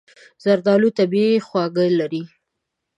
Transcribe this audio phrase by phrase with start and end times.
[0.43, 2.23] زردالو طبیعي خواږه لري.